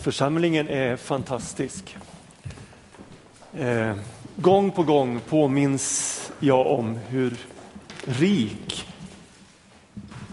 [0.00, 1.96] Församlingen är fantastisk.
[3.58, 3.94] Eh,
[4.36, 7.36] gång på gång påminns jag om hur
[8.04, 8.86] rik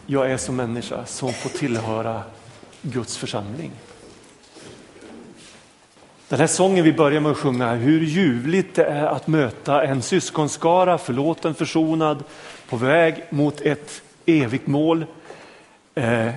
[0.05, 2.23] jag är som människa som får tillhöra
[2.81, 3.71] Guds församling.
[6.29, 10.01] Den här sången vi börjar med att sjunga, hur ljuvligt det är att möta en
[10.01, 12.23] syskonskara, förlåten, försonad,
[12.69, 15.05] på väg mot ett evigt mål.
[15.95, 16.29] Eh,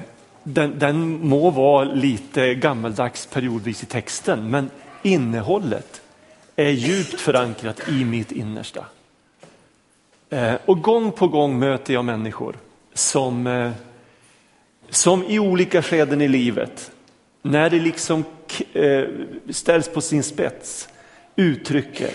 [0.54, 4.70] den, den må vara lite gammaldags periodvis i texten, men
[5.02, 6.02] innehållet
[6.56, 8.84] är djupt förankrat i mitt innersta.
[10.30, 12.56] Eh, och gång på gång möter jag människor
[12.94, 13.70] som, eh,
[14.88, 16.91] som i olika skeden i livet,
[17.42, 18.24] när det liksom
[18.72, 19.05] eh,
[19.50, 20.88] ställs på sin spets,
[21.36, 22.10] uttrycker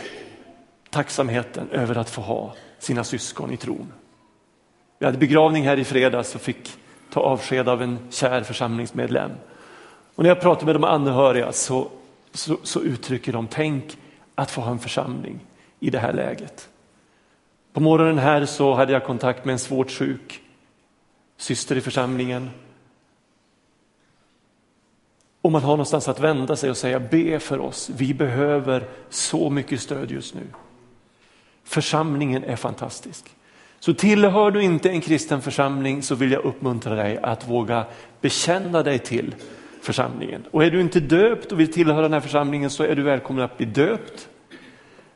[0.90, 3.93] tacksamheten över att få ha sina syskon i tron.
[4.99, 6.77] Vi hade begravning här i fredags och fick
[7.16, 9.32] ta avsked av en kär församlingsmedlem.
[10.16, 11.88] Och när jag pratar med de anhöriga så,
[12.34, 13.98] så, så uttrycker de, tänk
[14.35, 15.40] att få ha en församling
[15.80, 16.70] i det här läget.
[17.74, 20.41] På morgonen här så hade jag kontakt med en svårt sjuk
[21.38, 22.49] syster i församlingen.
[25.41, 27.90] Och man har någonstans att vända sig och säga be för oss.
[27.90, 30.48] Vi behöver så mycket stöd just nu.
[31.63, 33.35] Församlingen är fantastisk.
[33.86, 37.86] Så tillhör du inte en kristen församling så vill jag uppmuntra dig att våga
[38.22, 39.36] bekänna dig till
[39.82, 40.44] församlingen.
[40.52, 43.44] Och är du inte döpt och vill tillhöra den här församlingen så är du välkommen
[43.44, 44.30] att bli döpt.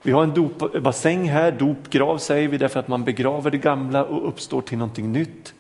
[0.02, 4.28] Vi har en dopbassäng här, dopgrav säger vi därför att man begraver det gamla och
[4.28, 5.54] uppstår till någonting nytt.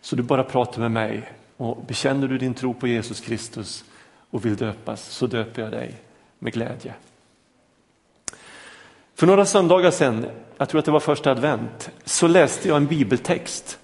[0.00, 3.84] Så du bara pratar med mig och bekänner du din tro på Jesus Kristus
[4.30, 5.94] och vill döpas så döper jag dig
[6.38, 6.94] med glädje.
[9.14, 10.26] För några söndagar sedan,
[10.62, 13.78] jag tror att det var första advent, så läste jag en bibeltext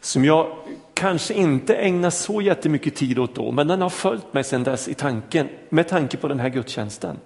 [0.00, 0.56] som jag
[0.94, 4.88] kanske inte ägnar så jättemycket tid åt då, men den har följt mig sedan dess
[4.88, 7.16] i tanken, med tanke på den här gudstjänsten.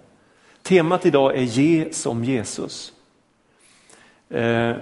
[0.62, 2.92] Temat idag är ge som Jesus.
[4.30, 4.72] Eh,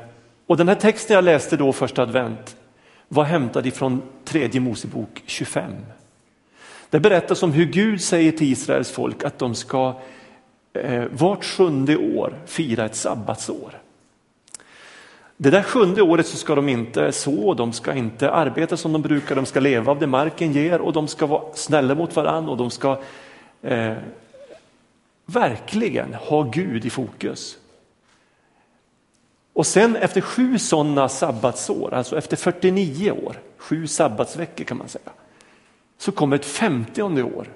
[0.46, 2.56] och den här texten jag läste då första advent
[3.08, 5.72] var hämtad ifrån tredje Mosebok 25.
[6.90, 10.00] Det berättas om hur Gud säger till Israels folk att de ska
[10.72, 13.85] eh, vart sjunde år fira ett sabbatsår.
[15.36, 19.02] Det där sjunde året så ska de inte så, de ska inte arbeta som de
[19.02, 22.50] brukar, de ska leva av det marken ger och de ska vara snälla mot varandra
[22.50, 23.00] och de ska
[23.62, 23.94] eh,
[25.26, 27.58] verkligen ha Gud i fokus.
[29.52, 35.10] Och sen efter sju sådana sabbatsår, alltså efter 49 år, sju sabbatsveckor kan man säga,
[35.98, 37.48] så kommer ett femtionde år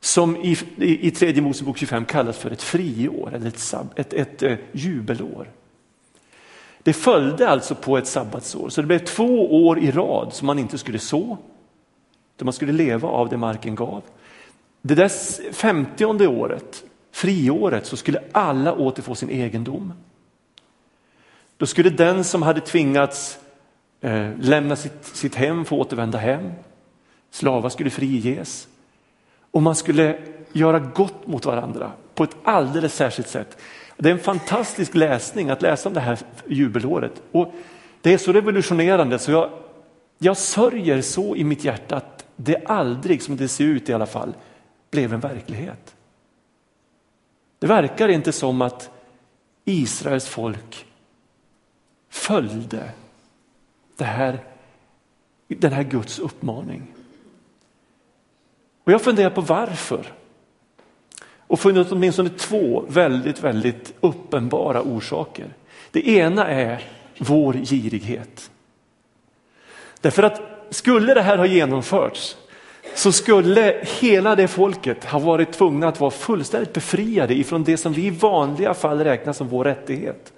[0.00, 4.12] som i, i, i tredje Mosebok 25 kallas för ett friår eller ett, sab, ett,
[4.12, 5.48] ett, ett jubelår.
[6.82, 10.58] Det följde alltså på ett sabbatsår, så det blev två år i rad som man
[10.58, 11.38] inte skulle så,
[12.36, 14.02] utan man skulle leva av det marken gav.
[14.82, 19.92] Det där femtionde året, friåret, så skulle alla återfå sin egendom.
[21.56, 23.38] Då skulle den som hade tvingats
[24.00, 26.52] eh, lämna sitt, sitt hem få återvända hem.
[27.30, 28.68] Slavar skulle friges.
[29.50, 30.18] Och man skulle
[30.52, 33.58] göra gott mot varandra på ett alldeles särskilt sätt.
[34.02, 37.22] Det är en fantastisk läsning att läsa om det här jubelåret.
[37.32, 37.54] Och
[38.00, 39.50] det är så revolutionerande så jag,
[40.18, 44.06] jag sörjer så i mitt hjärta att det aldrig, som det ser ut i alla
[44.06, 44.34] fall,
[44.90, 45.94] blev en verklighet.
[47.58, 48.90] Det verkar inte som att
[49.64, 50.86] Israels folk
[52.08, 52.90] följde
[53.96, 54.38] det här,
[55.48, 56.82] den här Guds uppmaning.
[58.84, 60.12] Och jag funderar på varför.
[61.52, 65.46] Och funnit åtminstone två väldigt, väldigt uppenbara orsaker.
[65.90, 66.82] Det ena är
[67.18, 68.50] vår girighet.
[70.00, 70.40] Därför att
[70.70, 72.36] skulle det här ha genomförts
[72.94, 77.92] så skulle hela det folket ha varit tvungna att vara fullständigt befriade ifrån det som
[77.92, 80.32] vi i vanliga fall räknar som vår rättighet.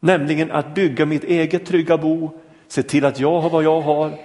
[0.00, 2.30] Nämligen att bygga mitt eget trygga bo,
[2.68, 4.18] se till att jag har vad jag har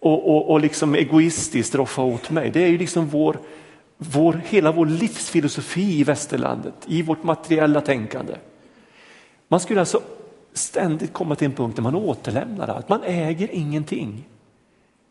[0.00, 2.50] och, och, och liksom egoistiskt roffa åt mig.
[2.50, 3.36] Det är ju liksom vår,
[4.12, 8.34] vår, hela vår livsfilosofi i västerlandet, i vårt materiella tänkande.
[9.48, 10.02] Man skulle alltså
[10.52, 12.88] ständigt komma till en punkt där man återlämnar allt.
[12.88, 14.28] Man äger ingenting.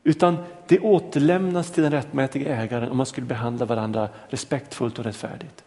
[0.04, 5.64] Utan det återlämnas till den rättmätiga ägaren om man skulle behandla varandra respektfullt och rättfärdigt.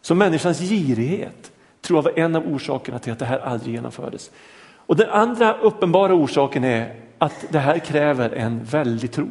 [0.00, 4.30] Så människans girighet tror jag var en av orsakerna till att det här aldrig genomfördes.
[4.74, 9.28] Och den andra uppenbara orsaken är att det här kräver en väldig tro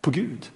[0.00, 0.50] på Gud.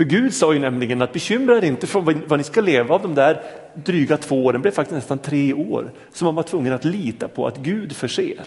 [0.00, 3.02] För Gud sa ju nämligen att bekymra er inte för vad ni ska leva av
[3.02, 3.42] de där
[3.74, 7.28] dryga två åren, det blev faktiskt nästan tre år, som man var tvungen att lita
[7.28, 8.44] på att Gud förser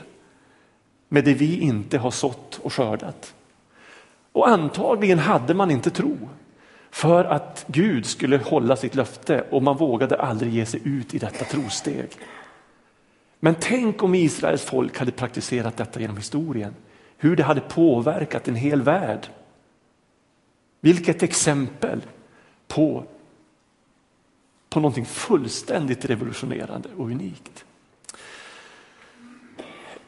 [1.10, 3.34] med det vi inte har sått och skördat.
[4.32, 6.18] Och antagligen hade man inte tro
[6.92, 11.18] för att Gud skulle hålla sitt löfte och man vågade aldrig ge sig ut i
[11.18, 12.10] detta trosteg.
[13.40, 16.76] Men tänk om Israels folk hade praktiserat detta genom historien.
[17.18, 19.28] Hur det hade påverkat en hel värld.
[20.84, 22.02] Vilket exempel
[22.68, 23.04] på,
[24.70, 27.66] på någonting fullständigt revolutionerande och unikt.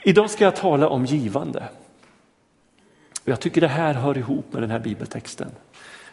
[0.03, 1.69] Idag ska jag tala om givande.
[3.23, 5.51] Jag tycker det här hör ihop med den här bibeltexten.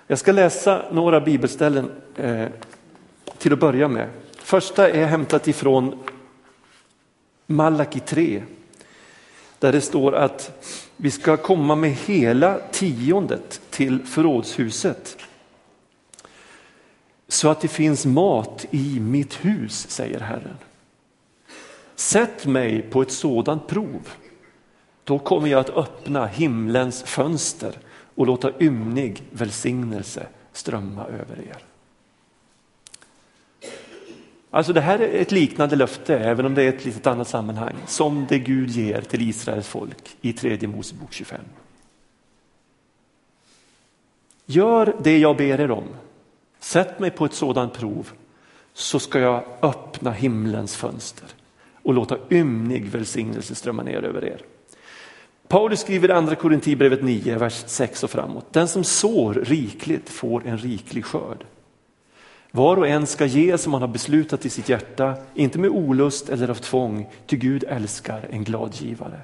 [0.07, 2.49] Jag ska läsa några bibelställen eh,
[3.39, 4.09] till att börja med.
[4.39, 5.99] Första är hämtat ifrån
[7.47, 8.43] Malaki 3
[9.63, 15.17] där det står att vi ska komma med hela tiondet till förrådshuset
[17.29, 20.57] så att det finns mat i mitt hus, säger Herren.
[21.95, 24.09] Sätt mig på ett sådant prov,
[25.05, 27.79] då kommer jag att öppna himlens fönster
[28.15, 31.72] och låta ymnig välsignelse strömma över er.
[34.55, 37.75] Alltså det här är ett liknande löfte, även om det är ett litet annat sammanhang,
[37.87, 41.41] som det Gud ger till Israels folk i tredje Mosebok 25.
[44.47, 45.85] Gör det jag ber er om.
[46.61, 48.11] Sätt mig på ett sådant prov
[48.73, 51.29] så ska jag öppna himlens fönster
[51.83, 54.41] och låta ymnig välsignelse strömma ner över er.
[55.49, 58.53] Paulus skriver i andra Korintierbrevet 9, vers 6 och framåt.
[58.53, 61.45] Den som sår rikligt får en riklig skörd.
[62.55, 66.29] Var och en ska ge som han har beslutat i sitt hjärta, inte med olust
[66.29, 69.21] eller av tvång, ty Gud älskar en glad givare.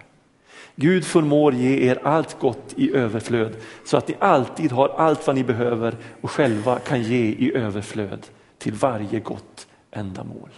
[0.76, 5.36] Gud förmår ge er allt gott i överflöd så att ni alltid har allt vad
[5.36, 8.26] ni behöver och själva kan ge i överflöd
[8.58, 10.50] till varje gott ändamål.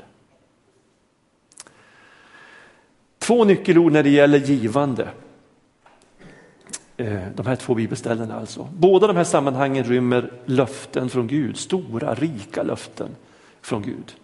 [3.18, 5.08] Två nyckelord när det gäller givande.
[7.00, 8.68] Eh, de här två bibelställena alltså.
[8.72, 13.08] Båda de här sammanhangen rymmer löften från Gud, stora rika löften
[13.60, 14.14] från Gud.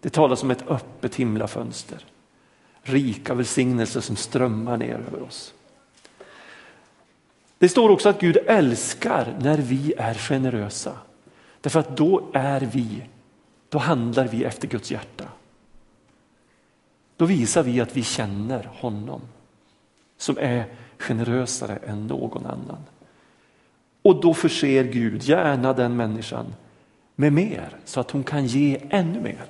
[0.00, 2.04] Det talas om ett öppet himlafönster.
[2.82, 5.54] Rika välsignelser som strömmar ner över oss.
[7.58, 10.92] Det står också att Gud älskar när vi är generösa.
[11.60, 13.02] Därför att då är vi,
[13.68, 15.24] då handlar vi efter Guds hjärta.
[17.16, 19.20] Då visar vi att vi känner honom
[20.16, 20.64] som är
[20.98, 22.84] generösare än någon annan.
[24.02, 26.54] Och då förser Gud gärna den människan
[27.14, 29.44] med mer så att hon kan ge ännu mer.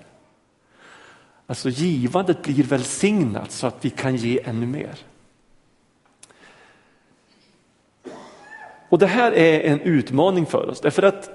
[1.47, 4.99] Alltså givandet blir välsignat så att vi kan ge ännu mer.
[8.89, 11.31] Och det här är en utmaning för oss därför att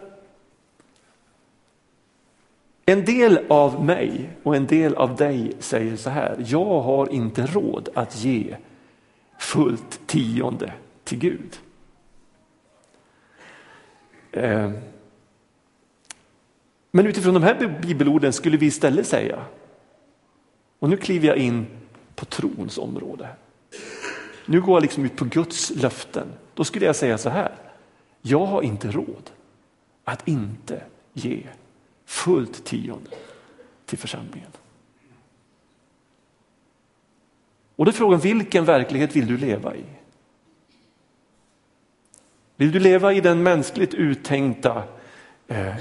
[2.85, 7.45] en del av mig och en del av dig säger så här, jag har inte
[7.45, 8.55] råd att ge
[9.41, 10.73] fullt tionde
[11.03, 11.59] till Gud.
[14.31, 14.71] Eh,
[16.91, 19.45] men utifrån de här bibelorden skulle vi istället säga,
[20.79, 21.65] och nu kliver jag in
[22.15, 23.29] på trons område.
[24.45, 26.27] Nu går jag liksom ut på Guds löften.
[26.53, 27.55] Då skulle jag säga så här,
[28.21, 29.31] jag har inte råd
[30.03, 30.83] att inte
[31.13, 31.43] ge
[32.05, 33.09] fullt tionde
[33.85, 34.51] till församlingen.
[37.75, 39.83] Och då är frågan, vilken verklighet vill du leva i?
[42.56, 44.84] Vill du leva i den mänskligt uttänkta
[45.48, 45.75] eh,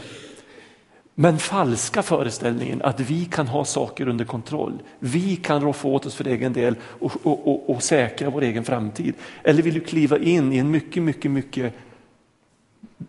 [1.15, 4.83] men falska föreställningen att vi kan ha saker under kontroll.
[4.99, 8.65] Vi kan roffa åt oss för egen del och, och, och, och säkra vår egen
[8.65, 9.15] framtid.
[9.43, 11.75] Eller vill du kliva in i en mycket, mycket, mycket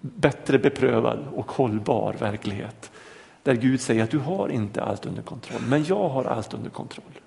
[0.01, 2.91] bättre beprövad och hållbar verklighet.
[3.43, 6.69] Där Gud säger att du har inte allt under kontroll, men jag har allt under
[6.69, 7.19] kontroll.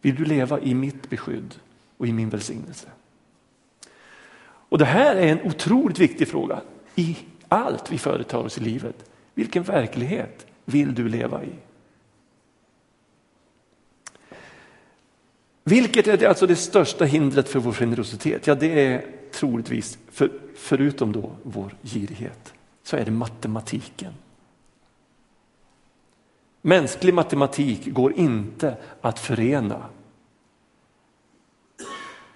[0.00, 1.54] Vill du leva i mitt beskydd
[1.96, 2.88] och i min välsignelse?
[4.68, 6.60] Och Det här är en otroligt viktig fråga
[6.94, 9.10] i allt vi företar oss i livet.
[9.34, 11.52] Vilken verklighet vill du leva i?
[15.64, 18.46] Vilket är det, alltså det största hindret för vår generositet?
[18.46, 22.52] Ja, det är troligtvis, för, förutom då vår girighet,
[22.82, 24.12] så är det matematiken.
[26.62, 29.84] Mänsklig matematik går inte att förena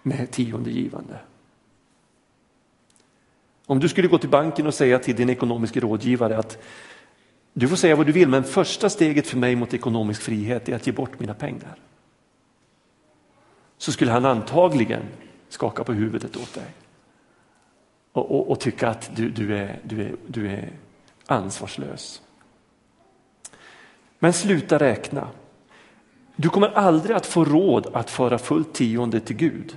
[0.02, 1.18] med tionde givande.
[3.66, 6.58] Om du skulle gå till banken och säga till din ekonomiska rådgivare att
[7.52, 10.76] du får säga vad du vill men första steget för mig mot ekonomisk frihet är
[10.76, 11.76] att ge bort mina pengar.
[13.78, 15.02] Så skulle han antagligen
[15.48, 16.66] skaka på huvudet åt dig
[18.12, 20.72] och, och, och tycka att du, du, är, du, är, du är
[21.26, 22.22] ansvarslös.
[24.22, 25.28] Men sluta räkna.
[26.36, 29.76] Du kommer aldrig att få råd att föra fullt tionde till Gud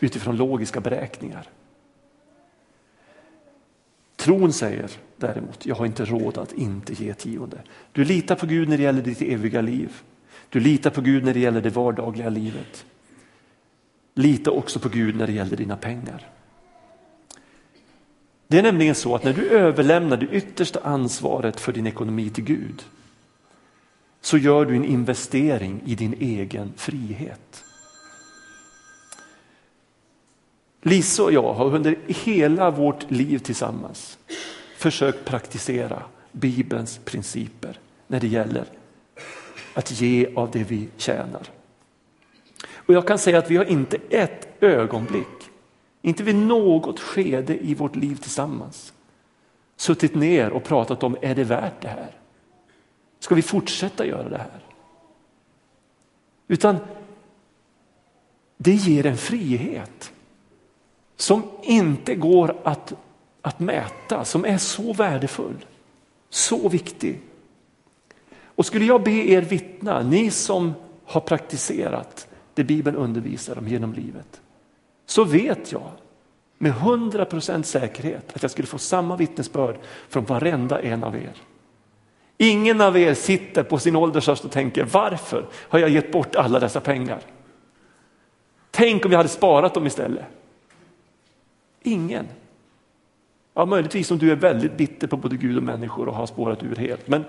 [0.00, 1.48] utifrån logiska beräkningar.
[4.16, 7.58] Tron säger däremot, jag har inte råd att inte ge tionde.
[7.92, 9.92] Du litar på Gud när det gäller ditt eviga liv.
[10.48, 12.84] Du litar på Gud när det gäller det vardagliga livet.
[14.14, 16.28] Lita också på Gud när det gäller dina pengar.
[18.48, 22.44] Det är nämligen så att när du överlämnar det yttersta ansvaret för din ekonomi till
[22.44, 22.84] Gud
[24.26, 27.64] så gör du en investering i din egen frihet.
[30.82, 34.18] Lisa och jag har under hela vårt liv tillsammans
[34.78, 36.02] försökt praktisera
[36.32, 38.64] Bibelns principer när det gäller
[39.74, 41.42] att ge av det vi tjänar.
[42.72, 45.50] Och jag kan säga att vi har inte ett ögonblick,
[46.02, 48.92] inte vid något skede i vårt liv tillsammans,
[49.76, 52.10] suttit ner och pratat om, är det värt det här?
[53.18, 54.60] Ska vi fortsätta göra det här?
[56.48, 56.76] Utan
[58.56, 60.12] det ger en frihet
[61.16, 62.92] som inte går att,
[63.42, 65.64] att mäta, som är så värdefull,
[66.30, 67.20] så viktig.
[68.44, 73.92] Och skulle jag be er vittna, ni som har praktiserat det Bibeln undervisar om genom
[73.92, 74.40] livet,
[75.06, 75.90] så vet jag
[76.58, 79.76] med hundra procent säkerhet att jag skulle få samma vittnesbörd
[80.08, 81.32] från varenda en av er.
[82.38, 86.36] Ingen av er sitter på sin ålders höst och tänker varför har jag gett bort
[86.36, 87.20] alla dessa pengar?
[88.70, 90.24] Tänk om jag hade sparat dem istället.
[91.82, 92.26] Ingen.
[93.54, 96.62] Ja, möjligtvis om du är väldigt bitter på både Gud och människor och har spårat
[96.62, 97.08] ur helt.
[97.08, 97.24] Men,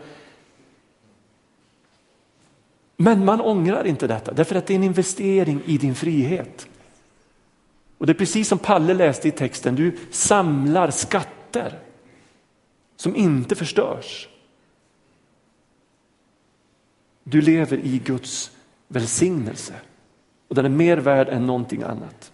[2.97, 6.67] men man ångrar inte detta därför att det är en investering i din frihet.
[7.97, 11.79] Och det är precis som Palle läste i texten, du samlar skatter
[12.95, 14.27] som inte förstörs.
[17.29, 18.51] Du lever i Guds
[18.87, 19.73] välsignelse
[20.47, 22.31] och den är mer värd än någonting annat.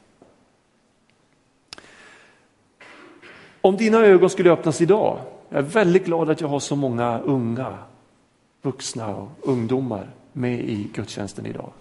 [3.61, 5.19] Om dina ögon skulle öppnas idag,
[5.49, 7.77] jag är väldigt glad att jag har så många unga,
[8.61, 11.71] vuxna och ungdomar med i gudstjänsten idag.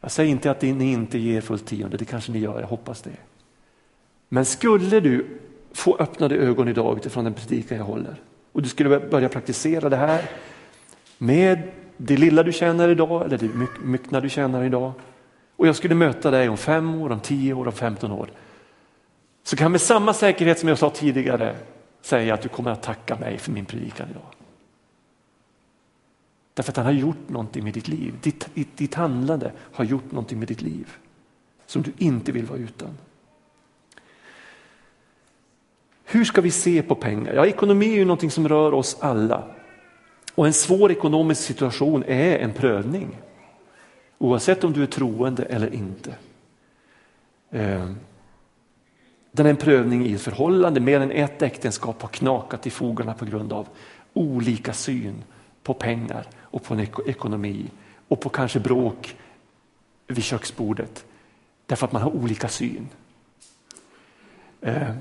[0.00, 3.02] Jag säger inte att ni inte ger fullt tionde, det kanske ni gör, jag hoppas
[3.02, 3.16] det.
[4.28, 5.26] Men skulle du
[5.72, 8.16] få öppnade ögon idag utifrån den predikan jag håller
[8.52, 10.30] och du skulle börja praktisera det här
[11.22, 11.62] med
[11.96, 13.50] det lilla du tjänar idag eller det
[13.82, 14.92] myckna du tjänar idag
[15.56, 18.30] och jag skulle möta dig om fem år, om tio år, om femton år
[19.42, 21.56] så kan jag med samma säkerhet som jag sa tidigare
[22.00, 24.22] säga att du kommer att tacka mig för min predikan idag.
[26.54, 28.14] Därför att han har gjort någonting med ditt liv.
[28.22, 30.88] Ditt, ditt, ditt handlande har gjort någonting med ditt liv
[31.66, 32.98] som du inte vill vara utan.
[36.04, 37.34] Hur ska vi se på pengar?
[37.34, 39.44] Ja, ekonomi är ju någonting som rör oss alla.
[40.34, 43.18] Och en svår ekonomisk situation är en prövning.
[44.18, 46.14] Oavsett om du är troende eller inte.
[47.50, 47.92] Eh,
[49.32, 53.14] den är en prövning i ett förhållande, mer än ett äktenskap har knakat i fogarna
[53.14, 53.68] på grund av
[54.12, 55.24] olika syn
[55.62, 57.66] på pengar och på ekonomi
[58.08, 59.16] och på kanske bråk
[60.06, 61.04] vid köksbordet
[61.66, 62.88] därför att man har olika syn.
[64.60, 64.94] Eh,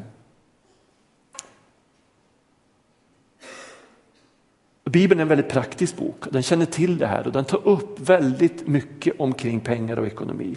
[4.91, 6.24] Bibeln är en väldigt praktisk bok.
[6.31, 10.55] Den känner till det här och den tar upp väldigt mycket omkring pengar och ekonomi.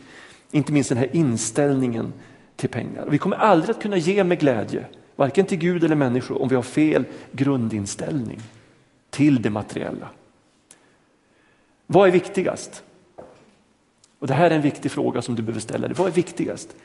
[0.51, 2.13] Inte minst den här inställningen
[2.57, 3.07] till pengar.
[3.11, 4.87] Vi kommer aldrig att kunna ge med glädje,
[5.17, 8.41] varken till Gud eller människor, om vi har fel grundinställning
[9.11, 10.09] till det materiella.
[11.87, 12.83] Vad är viktigast?
[14.19, 15.97] Och Det här är en viktig fråga som du behöver ställa dig.
[15.97, 16.77] Vad är viktigast?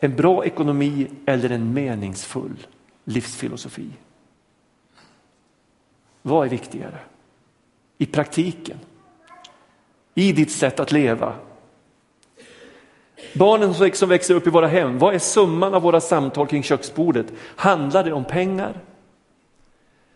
[0.00, 2.66] En bra ekonomi eller en meningsfull
[3.04, 3.88] livsfilosofi?
[6.22, 6.98] Vad är viktigare?
[7.98, 8.78] I praktiken?
[10.14, 11.34] I ditt sätt att leva?
[13.34, 17.26] Barnen som växer upp i våra hem, vad är summan av våra samtal kring köksbordet?
[17.56, 18.80] Handlar det om pengar?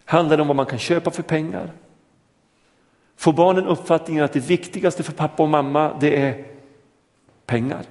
[0.05, 1.73] Handlar det om vad man kan köpa för pengar?
[3.17, 6.45] Får barnen uppfattningen att det viktigaste för pappa och mamma det är
[7.47, 7.85] pengar?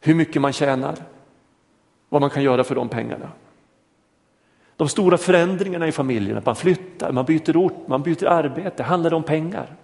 [0.00, 0.96] Hur mycket man tjänar?
[2.08, 3.30] Vad man kan göra för de pengarna?
[4.76, 9.10] De stora förändringarna i familjen, att man flyttar, man byter ort, man byter arbete, handlar
[9.10, 9.76] det om pengar?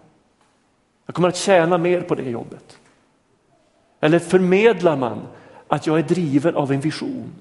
[1.07, 2.79] Jag kommer att tjäna mer på det jobbet.
[4.01, 5.21] Eller förmedlar man
[5.69, 7.33] att jag är driven av en vision?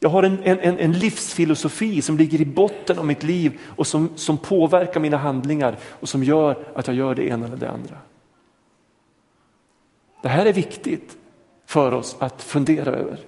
[0.00, 4.10] Jag har en, en, en livsfilosofi som ligger i botten av mitt liv och som,
[4.16, 7.96] som påverkar mina handlingar och som gör att jag gör det ena eller det andra.
[10.22, 11.16] Det här är viktigt
[11.66, 13.18] för oss att fundera över.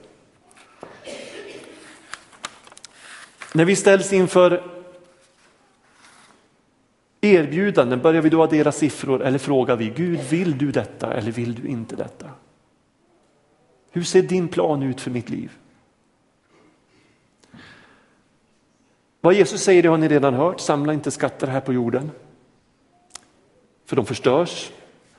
[3.55, 4.63] När vi ställs inför
[7.21, 11.55] erbjudanden, börjar vi då addera siffror eller frågar vi Gud, vill du detta eller vill
[11.55, 12.31] du inte detta?
[13.91, 15.53] Hur ser din plan ut för mitt liv?
[19.21, 22.11] Vad Jesus säger det har ni redan hört, samla inte skatter här på jorden.
[23.85, 24.71] För de förstörs,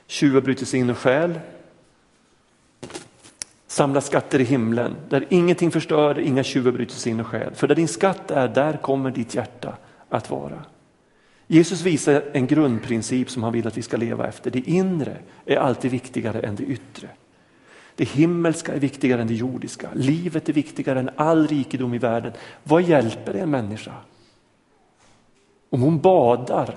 [0.06, 1.40] tjuvar bryter sig in och stjäl.
[3.74, 7.54] Samla skatter i himlen, där ingenting förstör, inga tjuvar bryter sig in och stjäl.
[7.54, 9.76] För där din skatt är, där kommer ditt hjärta
[10.08, 10.64] att vara.
[11.46, 14.50] Jesus visar en grundprincip som han vill att vi ska leva efter.
[14.50, 15.16] Det inre
[15.46, 17.08] är alltid viktigare än det yttre.
[17.96, 19.88] Det himmelska är viktigare än det jordiska.
[19.94, 22.32] Livet är viktigare än all rikedom i världen.
[22.62, 23.92] Vad hjälper det en människa?
[25.70, 26.76] Om hon badar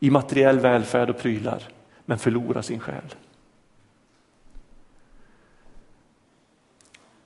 [0.00, 1.62] i materiell välfärd och prylar
[2.04, 3.14] men förlorar sin själ.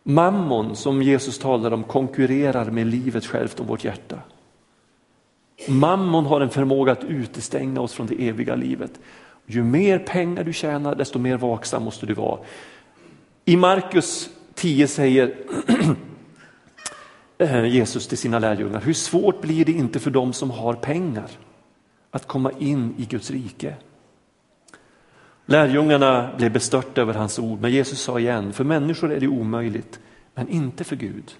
[0.03, 4.19] Mammon som Jesus talar om konkurrerar med livet självt om vårt hjärta.
[5.69, 9.01] Mammon har en förmåga att utestänga oss från det eviga livet.
[9.47, 12.39] Ju mer pengar du tjänar desto mer vaksam måste du vara.
[13.45, 15.35] I Markus 10 säger
[17.39, 21.29] eh, Jesus till sina lärjungar, hur svårt blir det inte för dem som har pengar
[22.11, 23.75] att komma in i Guds rike?
[25.47, 30.01] Lärjungarna blev bestörta över hans ord, men Jesus sa igen, för människor är det omöjligt,
[30.35, 31.37] men inte för Gud.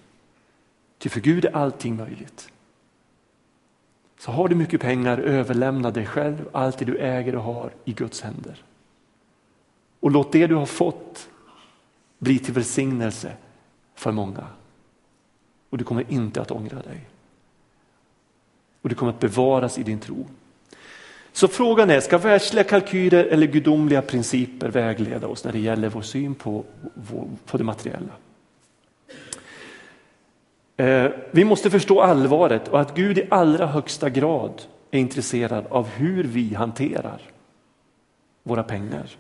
[0.99, 2.49] Ty för Gud är allting möjligt.
[4.19, 7.93] Så har du mycket pengar, överlämna dig själv, allt det du äger och har i
[7.93, 8.63] Guds händer.
[10.01, 11.29] Och låt det du har fått
[12.19, 13.33] bli till välsignelse
[13.95, 14.47] för många.
[15.71, 17.01] Och du kommer inte att ångra dig.
[18.83, 20.27] Och du kommer att bevaras i din tro.
[21.33, 26.03] Så frågan är, ska världsliga kalkyler eller gudomliga principer vägleda oss när det gäller vår
[26.03, 26.65] syn på,
[27.47, 28.13] på det materiella?
[30.77, 35.89] Eh, vi måste förstå allvaret och att Gud i allra högsta grad är intresserad av
[35.89, 37.21] hur vi hanterar
[38.43, 39.11] våra pengar.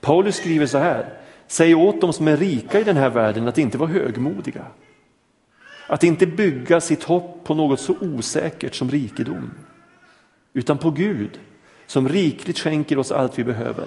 [0.00, 1.12] Paulus skriver så här,
[1.46, 4.66] säg åt dem som är rika i den här världen att inte vara högmodiga.
[5.86, 9.50] Att inte bygga sitt hopp på något så osäkert som rikedom,
[10.52, 11.40] utan på Gud
[11.92, 13.86] som rikligt skänker oss allt vi behöver.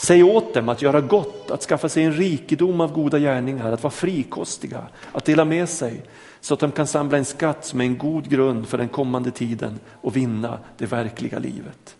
[0.00, 3.82] Säg åt dem att göra gott, att skaffa sig en rikedom av goda gärningar, att
[3.82, 6.02] vara frikostiga, att dela med sig
[6.40, 9.30] så att de kan samla en skatt som är en god grund för den kommande
[9.30, 11.96] tiden och vinna det verkliga livet.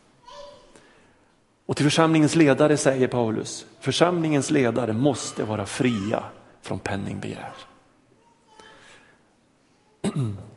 [1.66, 6.22] Och till församlingens ledare säger Paulus, församlingens ledare måste vara fria
[6.62, 7.52] från penningbegär.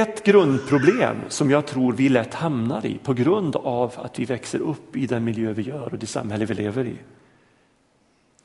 [0.00, 4.58] Ett grundproblem som jag tror vi lätt hamnar i på grund av att vi växer
[4.58, 6.96] upp i den miljö vi gör och det samhälle vi lever i.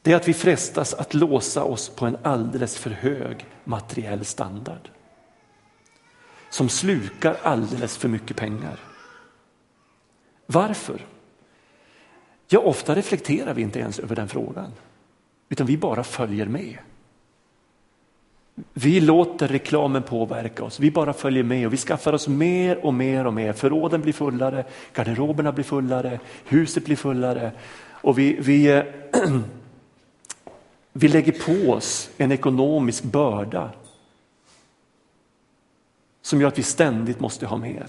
[0.02, 4.89] Det är att vi frestas att låsa oss på en alldeles för hög materiell standard.
[6.50, 8.80] Som slukar alldeles för mycket pengar.
[10.46, 11.06] Varför?
[12.48, 14.72] Ja, ofta reflekterar vi inte ens över den frågan.
[15.50, 16.78] Utan vi bara följer med.
[18.74, 22.94] Vi låter reklamen påverka oss, vi bara följer med och vi skaffar oss mer och
[22.94, 23.54] mer och mer.
[23.54, 27.52] Förråden blir fullare, garderoberna blir fullare, huset blir fullare
[27.89, 28.84] och vi, vi, eh,
[30.94, 33.72] vi lägger på oss en ekonomisk börda
[36.22, 37.88] som gör att vi ständigt måste ha mer,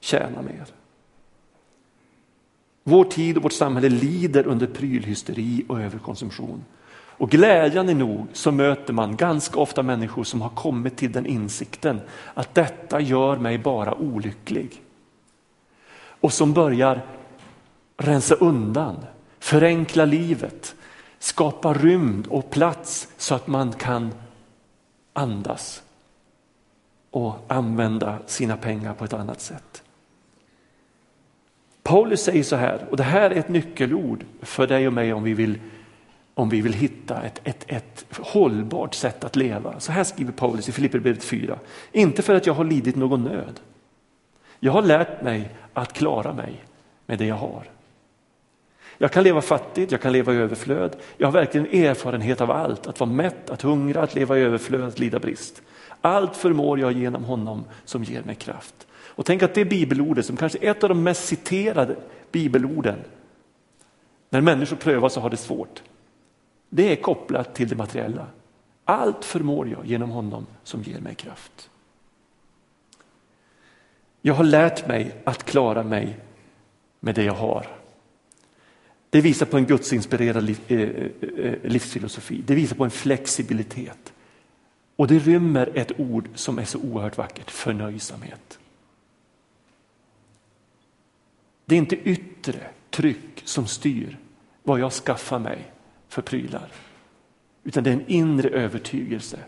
[0.00, 0.66] tjäna mer.
[2.84, 6.64] Vår tid och vårt samhälle lider under prylhysteri och överkonsumtion.
[7.22, 12.00] Och glädjande nog så möter man ganska ofta människor som har kommit till den insikten
[12.34, 14.82] att detta gör mig bara olycklig.
[15.94, 17.00] Och som börjar
[17.96, 18.96] rensa undan,
[19.38, 20.74] förenkla livet,
[21.18, 24.14] skapa rymd och plats så att man kan
[25.12, 25.82] andas
[27.10, 29.82] och använda sina pengar på ett annat sätt.
[31.82, 35.22] Paulus säger så här, och det här är ett nyckelord för dig och mig om
[35.22, 35.58] vi vill
[36.34, 39.80] om vi vill hitta ett, ett, ett hållbart sätt att leva.
[39.80, 41.58] Så här skriver Paulus i Filipperbrevet 4.
[41.92, 43.60] Inte för att jag har lidit någon nöd.
[44.60, 46.64] Jag har lärt mig att klara mig
[47.06, 47.64] med det jag har.
[48.98, 50.96] Jag kan leva fattigt, jag kan leva i överflöd.
[51.16, 54.84] Jag har verkligen erfarenhet av allt, att vara mätt, att hungra, att leva i överflöd,
[54.84, 55.62] att lida brist.
[56.00, 58.86] Allt förmår jag genom honom som ger mig kraft.
[58.92, 61.96] Och tänk att det bibelordet som kanske är ett av de mest citerade
[62.32, 62.98] bibelorden
[64.30, 65.82] när människor prövas och har det svårt.
[66.74, 68.26] Det är kopplat till det materiella.
[68.84, 71.70] Allt förmår jag genom honom som ger mig kraft.
[74.20, 76.20] Jag har lärt mig att klara mig
[77.00, 77.66] med det jag har.
[79.10, 82.42] Det visar på en gudsinspirerad eh, eh, eh, livsfilosofi.
[82.46, 84.12] Det visar på en flexibilitet.
[84.96, 88.58] Och det rymmer ett ord som är så oerhört vackert, förnöjsamhet.
[91.64, 94.18] Det är inte yttre tryck som styr
[94.62, 95.71] vad jag skaffar mig
[96.12, 96.72] för prylar.
[97.64, 99.38] utan det är en inre övertygelse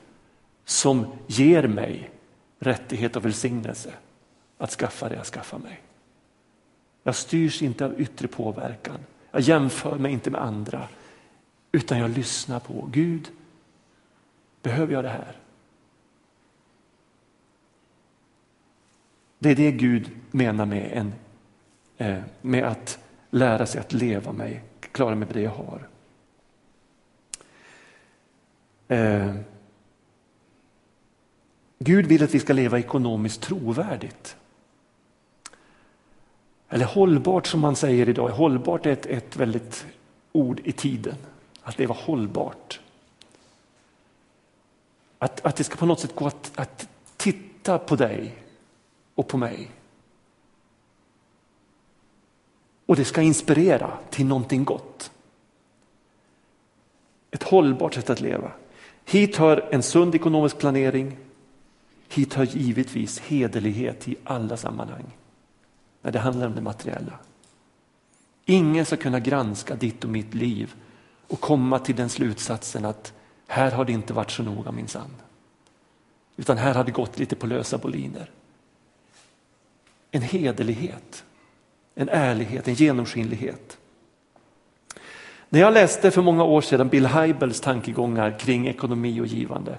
[0.65, 2.11] som ger mig
[2.59, 3.95] rättighet och välsignelse
[4.59, 5.81] att skaffa det jag skaffar mig.
[7.03, 8.99] Jag styrs inte av yttre påverkan.
[9.31, 10.89] Jag jämför mig inte med andra
[11.73, 13.31] utan jag lyssnar på Gud.
[14.63, 15.37] Behöver jag det här?
[19.39, 21.13] Det är det Gud menar med, en,
[21.97, 22.99] eh, med att
[23.31, 25.89] lära sig att leva mig, klara mig med det jag har.
[28.89, 29.35] Eh,
[31.79, 34.37] Gud vill att vi ska leva ekonomiskt trovärdigt.
[36.69, 38.29] Eller hållbart som man säger idag.
[38.29, 39.87] Hållbart är ett, ett väldigt
[40.33, 41.17] ord i tiden.
[41.63, 42.81] Att leva hållbart.
[45.19, 48.35] Att, att det ska på något sätt gå att, att titta på dig
[49.15, 49.71] och på mig.
[52.87, 55.11] Och det ska inspirera till någonting gott.
[57.31, 58.53] Ett hållbart sätt att leva.
[59.05, 61.17] Hit hör en sund ekonomisk planering.
[62.09, 65.17] Hit hör givetvis hederlighet i alla sammanhang
[66.03, 67.19] när det handlar om det materiella.
[68.45, 70.75] Ingen ska kunna granska ditt och mitt liv
[71.29, 73.13] och komma till den slutsatsen att
[73.47, 75.11] här har det inte varit så noga minsann.
[76.37, 78.31] Utan här har det gått lite på lösa boliner.
[80.11, 81.25] En hederlighet,
[81.95, 83.79] en ärlighet, en genomskinlighet.
[85.55, 89.79] När jag läste för många år sedan Bill Hybels tankegångar kring ekonomi och givande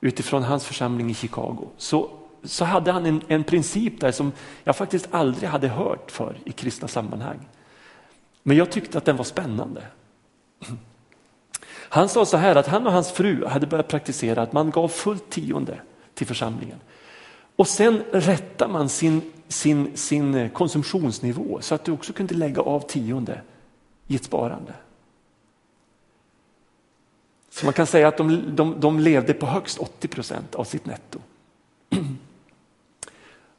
[0.00, 2.10] utifrån hans församling i Chicago så,
[2.44, 4.32] så hade han en, en princip där som
[4.64, 7.48] jag faktiskt aldrig hade hört för i kristna sammanhang.
[8.42, 9.82] Men jag tyckte att den var spännande.
[11.88, 14.88] Han sa så här att han och hans fru hade börjat praktisera att man gav
[14.88, 15.80] fullt tionde
[16.14, 16.78] till församlingen.
[17.56, 22.80] Och sen rättar man sin, sin, sin konsumtionsnivå så att du också kunde lägga av
[22.80, 23.40] tionde
[24.06, 24.72] i ett sparande.
[27.54, 30.86] Så man kan säga att de, de, de levde på högst 80 procent av sitt
[30.86, 31.18] netto.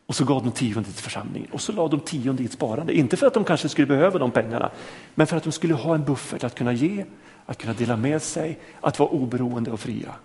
[0.05, 2.93] Och så gav de tionde till församlingen och så la de tionde i ett sparande.
[2.93, 4.71] Inte för att de kanske skulle behöva de pengarna,
[5.15, 7.05] men för att de skulle ha en buffert att kunna ge,
[7.45, 10.15] att kunna dela med sig, att vara oberoende och fria.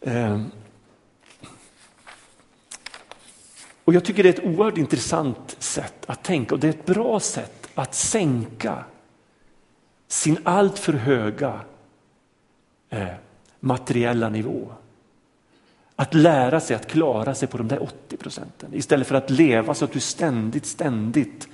[0.00, 0.50] Ehm.
[3.84, 6.86] Och Jag tycker det är ett oerhört intressant sätt att tänka och det är ett
[6.86, 8.84] bra sätt att sänka
[10.10, 11.60] sin alltför höga
[12.88, 13.08] eh,
[13.60, 14.72] materiella nivå.
[15.96, 19.74] Att lära sig att klara sig på de där 80 procenten istället för att leva
[19.74, 21.48] så att du ständigt, ständigt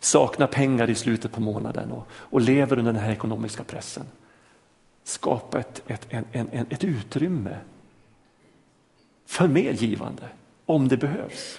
[0.00, 4.04] saknar pengar i slutet på månaden och, och lever under den här ekonomiska pressen.
[5.04, 7.56] Skapa ett, ett, en, en, ett utrymme
[9.26, 10.28] för mer givande
[10.66, 11.58] om det behövs.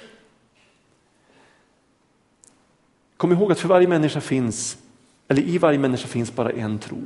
[3.18, 4.78] Kom ihåg att för varje människa finns,
[5.28, 7.02] eller i varje människa finns bara en tro.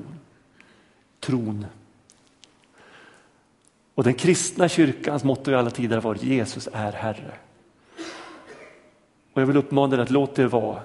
[1.19, 1.65] Tron
[3.99, 7.31] och den kristna kyrkans motto i alla tider har varit Jesus är Herre.
[9.33, 10.81] Och jag vill uppmana dig att låt det vara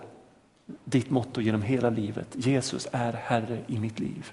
[0.84, 2.28] ditt motto genom hela livet.
[2.32, 4.32] Jesus är Herre i mitt liv.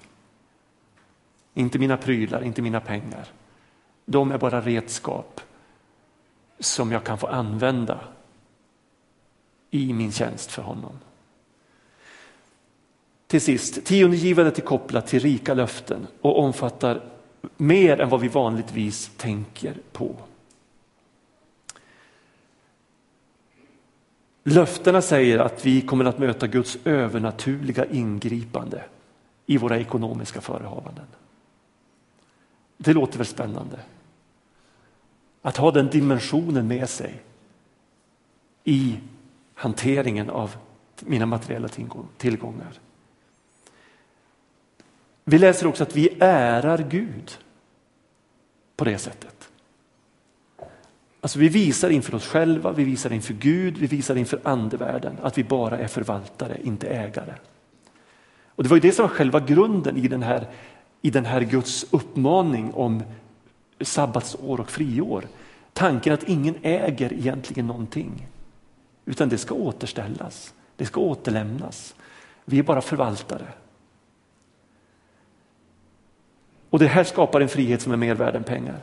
[1.53, 3.27] Inte mina prylar, inte mina pengar.
[4.05, 5.41] De är bara redskap
[6.59, 7.99] som jag kan få använda
[9.69, 10.99] i min tjänst för honom.
[13.31, 17.01] Till sist, tiondegivandet är kopplat till rika löften och omfattar
[17.57, 20.15] mer än vad vi vanligtvis tänker på.
[24.43, 28.83] Löftena säger att vi kommer att möta Guds övernaturliga ingripande
[29.45, 31.05] i våra ekonomiska förehavanden.
[32.77, 33.79] Det låter väl spännande?
[35.41, 37.21] Att ha den dimensionen med sig
[38.63, 38.97] i
[39.53, 40.55] hanteringen av
[40.99, 41.69] mina materiella
[42.17, 42.79] tillgångar.
[45.23, 47.37] Vi läser också att vi ärar Gud
[48.75, 49.49] på det sättet.
[51.21, 55.37] Alltså vi visar inför oss själva, vi visar inför Gud, vi visar inför andevärlden att
[55.37, 57.33] vi bara är förvaltare, inte ägare.
[58.45, 60.47] Och Det var ju det som var själva grunden i den här,
[61.01, 63.03] i den här Guds uppmaning om
[63.81, 65.27] sabbatsår och friår.
[65.73, 68.27] Tanken att ingen äger egentligen någonting,
[69.05, 71.95] utan det ska återställas, det ska återlämnas.
[72.45, 73.47] Vi är bara förvaltare.
[76.71, 78.79] Och det här skapar en frihet som är mer värd än pengar.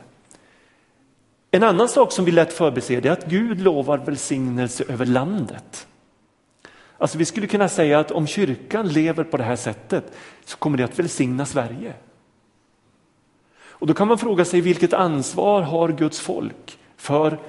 [1.51, 5.87] En annan sak som vi lätt förbiser är att Gud lovar välsignelse över landet.
[6.97, 10.77] Alltså vi skulle kunna säga att om kyrkan lever på det här sättet så kommer
[10.77, 11.93] det att välsigna Sverige.
[13.61, 17.39] Och då kan man fråga sig vilket ansvar har Guds folk för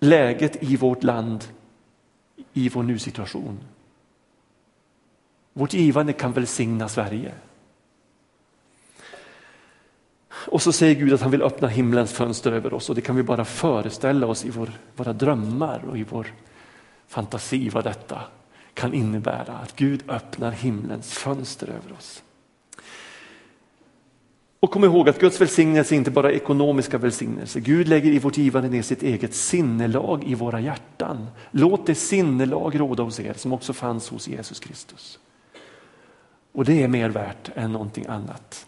[0.00, 1.44] läget i vårt land
[2.52, 3.58] i vår nusituation.
[5.52, 7.32] Vårt givande kan välsigna Sverige.
[10.46, 13.16] Och så säger Gud att han vill öppna himlens fönster över oss och det kan
[13.16, 16.26] vi bara föreställa oss i vår, våra drömmar och i vår
[17.08, 18.20] fantasi vad detta
[18.74, 19.58] kan innebära.
[19.62, 22.22] Att Gud öppnar himlens fönster över oss.
[24.60, 27.60] Och kom ihåg att Guds välsignelse är inte bara ekonomiska välsignelser.
[27.60, 31.26] Gud lägger i vårt givande ner sitt eget sinnelag i våra hjärtan.
[31.50, 35.18] Låt det sinnelag råda hos er som också fanns hos Jesus Kristus.
[36.52, 38.66] Och det är mer värt än någonting annat.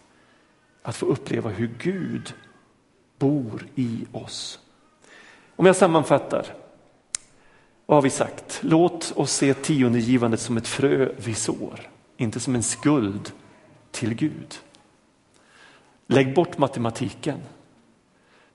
[0.81, 2.33] Att få uppleva hur Gud
[3.17, 4.59] bor i oss.
[5.55, 6.45] Om jag sammanfattar.
[7.85, 8.59] Vad har vi sagt?
[8.63, 13.31] Låt oss se tiondegivandet som ett frö vi sår, inte som en skuld
[13.91, 14.59] till Gud.
[16.07, 17.39] Lägg bort matematiken.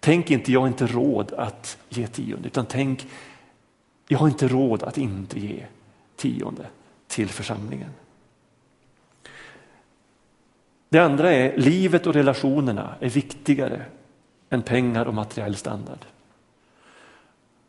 [0.01, 3.07] Tänk inte, jag har inte råd att ge tionde, utan tänk,
[4.09, 5.67] jag har inte råd att inte ge
[6.17, 6.67] tionde
[7.07, 7.91] till församlingen.
[10.95, 13.83] Det andra är livet och relationerna är viktigare
[14.51, 15.99] än pengar och materiell standard.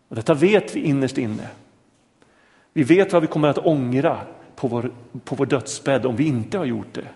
[0.08, 1.48] Och detta vet vi innerst inne.
[2.74, 4.20] Vi vet vad vi kommer att ångra
[4.56, 4.92] på vår,
[5.24, 7.08] på vår dödsbädd om vi inte har gjort det.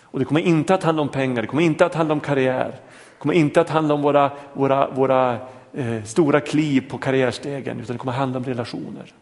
[0.00, 2.70] Och det kommer inte att handla om pengar, det kommer inte att handla om karriär,
[2.70, 5.38] det kommer inte att handla om våra, våra, våra
[5.72, 9.12] eh, stora kliv på karriärstegen, utan det kommer att handla om relationer.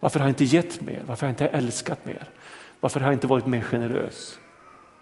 [0.00, 1.02] Varför har jag inte gett mer?
[1.06, 2.28] Varför har jag inte älskat mer?
[2.80, 4.38] Varför har jag inte varit mer generös?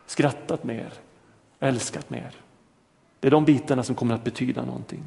[0.06, 0.92] Skrattat mer?
[1.60, 2.34] Älskat mer?
[3.20, 5.04] Det är de bitarna som kommer att betyda någonting.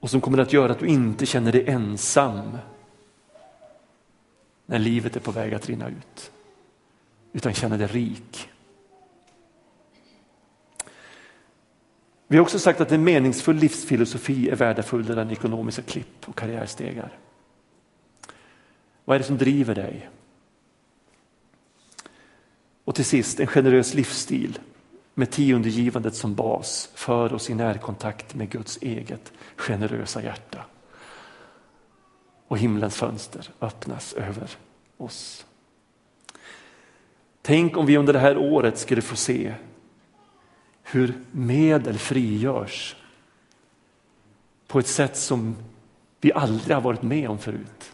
[0.00, 2.58] Och som kommer att göra att du inte känner dig ensam
[4.66, 6.32] när livet är på väg att rinna ut.
[7.32, 8.48] Utan känner dig rik.
[12.26, 17.18] Vi har också sagt att en meningsfull livsfilosofi är värdefullare än ekonomiska klipp och karriärstegar.
[19.04, 20.08] Vad är det som driver dig?
[22.86, 24.58] Och till sist, en generös livsstil
[25.14, 30.64] med tiondegivandet som bas för oss i närkontakt med Guds eget generösa hjärta
[32.48, 34.50] och himlens fönster öppnas över
[34.96, 35.46] oss.
[37.42, 39.54] Tänk om vi under det här året skulle få se
[40.82, 42.96] hur medel frigörs
[44.66, 45.56] på ett sätt som
[46.20, 47.92] vi aldrig har varit med om förut.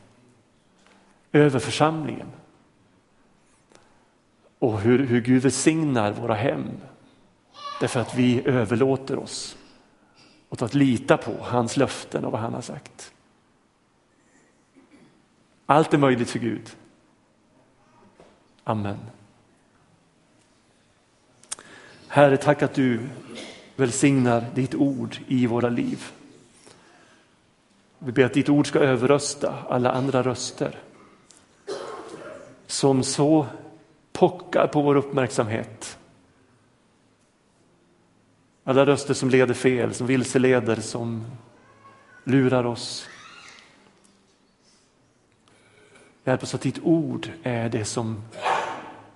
[1.33, 2.28] Över församlingen.
[4.62, 6.70] Och hur, hur Gud välsignar våra hem.
[7.81, 9.57] Därför att vi överlåter oss
[10.48, 13.12] åt att lita på hans löften och vad han har sagt.
[15.66, 16.77] Allt är möjligt för Gud.
[18.64, 18.98] Amen.
[22.09, 23.09] Herre, tack att du
[23.77, 26.05] välsignar ditt ord i våra liv.
[27.98, 30.79] Vi ber att ditt ord ska överrösta alla andra röster
[32.66, 33.46] som så
[34.12, 35.98] pockar på vår uppmärksamhet.
[38.64, 41.25] Alla röster som leder fel, som vilseleder, som
[42.25, 43.09] lurar oss.
[46.25, 48.22] Hjälp oss att ditt ord är det som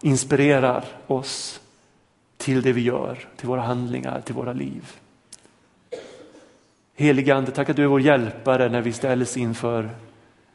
[0.01, 1.61] inspirerar oss
[2.37, 4.93] till det vi gör, till våra handlingar, till våra liv.
[6.95, 9.91] Helige Ande, tack att du är vår hjälpare när vi ställs inför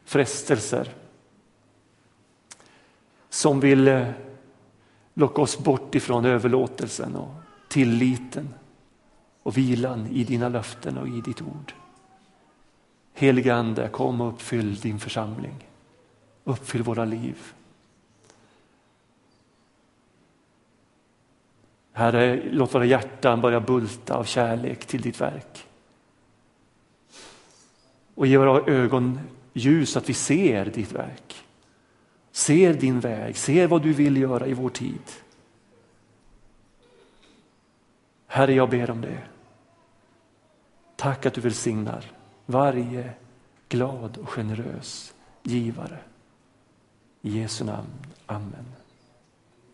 [0.05, 0.87] frestelser
[3.29, 4.07] som vill eh,
[5.13, 7.29] locka oss bort ifrån överlåtelsen och
[7.67, 8.53] tilliten
[9.43, 11.73] och vilan i dina löften och i ditt ord.
[13.13, 15.67] Helige Ande, kom och uppfyll din församling.
[16.43, 17.37] Uppfyll våra liv.
[21.93, 25.65] Herre, låt våra hjärtan börja bulta av kärlek till ditt verk.
[28.15, 29.19] Och ge våra ögon
[29.53, 31.43] ljus så att vi ser ditt verk.
[32.31, 35.01] Ser din väg, ser vad du vill göra i vår tid.
[38.27, 39.23] Herre, jag ber om det.
[40.95, 42.11] Tack att du välsignar
[42.45, 43.13] varje
[43.69, 45.13] glad och generös
[45.43, 45.99] givare.
[47.21, 47.89] I Jesu namn.
[48.25, 48.80] Amen.